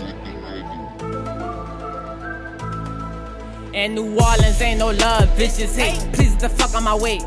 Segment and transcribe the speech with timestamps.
[0.00, 0.39] Thank you.
[3.80, 5.96] And New Orleans ain't no love, bitches hate.
[6.12, 7.18] Please get the fuck on my way.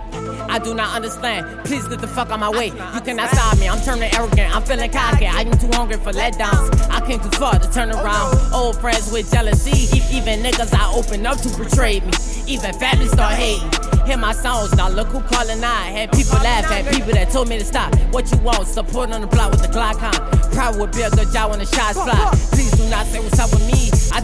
[0.48, 1.66] I do not understand.
[1.66, 2.68] Please get the fuck on my way.
[2.68, 3.68] You cannot stop me.
[3.68, 4.56] I'm turning arrogant.
[4.56, 5.26] I'm feeling cocky.
[5.26, 6.70] I am too hungry for letdowns.
[6.92, 8.38] I came too far to turn around.
[8.54, 9.98] Old friends with jealousy.
[10.16, 12.12] Even niggas I open up to betray me.
[12.46, 13.68] Even family start hating.
[14.06, 15.90] Hear my songs, now look who calling I.
[15.90, 17.96] Had people laugh at people that told me to stop.
[18.12, 18.68] What you want?
[18.68, 20.52] Support on the block with the Glock on.
[20.52, 22.30] Proud would be a good job when the shots fly.
[22.52, 23.03] Please do not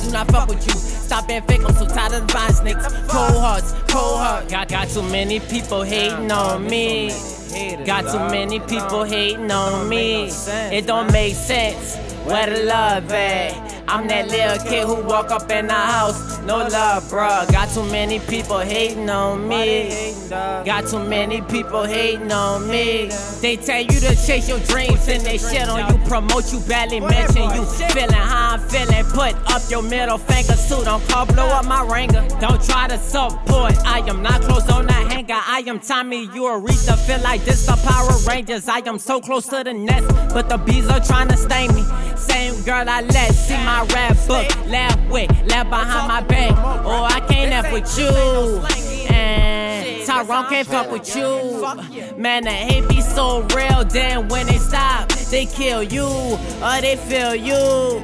[0.10, 0.74] do not fuck with you.
[0.74, 2.88] Stop being fake, I'm so tired of the vine snakes.
[3.08, 4.50] Cold hearts, cold heart.
[4.50, 7.10] Got, got too many people hating on me.
[7.86, 10.30] Got too many people hating on me.
[10.72, 11.98] It don't make sense.
[12.26, 13.70] Where the love at?
[13.88, 16.40] I'm that little kid who walk up in the house.
[16.42, 17.52] No love, bruh.
[17.52, 20.14] Got too many people hating on me.
[20.30, 23.10] Got too many people hating on me.
[23.42, 26.08] They tell you to chase your dreams and they shit on you.
[26.08, 27.66] Promote you, barely mention you.
[27.66, 29.06] Feeling how I'm feeling.
[29.70, 30.84] Your middle finger too.
[30.84, 32.28] Don't call, blow up my ringer.
[32.40, 33.78] Don't try to support.
[33.86, 35.36] I am not close on that hanger.
[35.36, 36.24] I am Tommy.
[36.34, 36.98] You Aretha.
[37.06, 38.68] Feel like this the Power Rangers.
[38.68, 41.84] I am so close to the nest, but the bees are trying to sting me.
[42.16, 44.68] Same girl I let see my rap book.
[44.68, 46.52] Laugh with, laugh behind my back.
[46.84, 49.14] Oh, I can't F with you.
[49.14, 52.18] And Tyrone can't fuck with you.
[52.18, 53.86] Man, the hate be so real.
[53.86, 58.04] Then when they stop, they kill you or they feel you.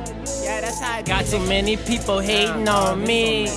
[1.05, 3.47] Got too many people hating on me.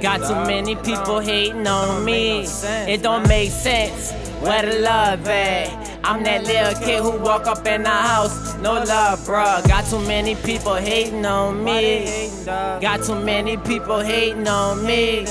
[0.00, 2.46] Got too many people hating on me.
[2.88, 4.12] It don't make sense.
[4.40, 5.68] Where the love at?
[6.04, 8.56] I'm that little kid who walk up in the house.
[8.56, 9.66] No love, bruh.
[9.68, 12.30] Got too many people hating on me.
[12.44, 15.26] Got too many people hating on me.